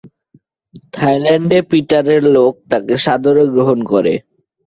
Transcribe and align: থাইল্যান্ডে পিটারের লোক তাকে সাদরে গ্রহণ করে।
থাইল্যান্ডে 0.93 1.59
পিটারের 1.69 2.23
লোক 2.35 2.53
তাকে 2.71 2.93
সাদরে 3.05 3.43
গ্রহণ 3.53 3.79
করে। 3.91 4.13